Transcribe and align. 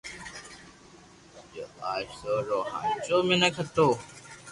جو 1.53 1.65
اآݾور 1.91 2.41
رو 2.49 2.59
ھاچو 2.71 3.17
مينک 3.27 3.55
ھتو 3.65 3.87